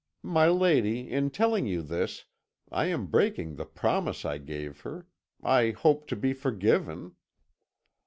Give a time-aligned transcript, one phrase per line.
[0.23, 2.25] My lady, in telling you this.
[2.71, 5.05] I am breaking the promise I gave her;
[5.43, 7.13] I hope to be forgiven.'